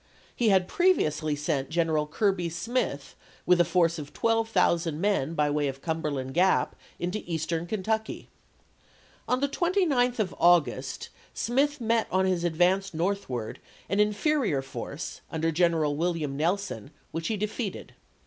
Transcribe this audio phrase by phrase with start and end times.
[0.35, 3.15] He had previously sent General Kirby Smith
[3.45, 8.27] with a force of 12,000 men by way of Cumberland Gap into Eastern Kentucky.
[9.27, 13.59] On the 29th of August Smith met on his advance northward
[13.89, 17.93] an inferior force, under General William Nelson, which he de feated.